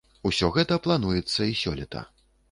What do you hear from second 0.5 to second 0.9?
гэта